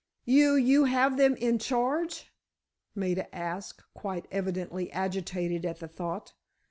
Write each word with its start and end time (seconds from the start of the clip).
"You—you 0.25 0.85
have 0.85 1.17
them 1.17 1.35
in 1.35 1.59
charge?" 1.59 2.33
Maida 2.95 3.35
asked, 3.35 3.83
quite 3.93 4.25
evidently 4.31 4.91
agitated 4.91 5.63
at 5.63 5.77
the 5.77 5.87
thought. 5.87 6.33